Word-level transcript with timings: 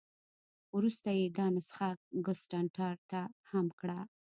وروسته 0.77 1.09
یې 1.17 1.25
دا 1.37 1.45
نسخه 1.55 1.89
ګسټتنر 2.25 3.25
هم 3.51 3.65
کړه. 3.79 3.99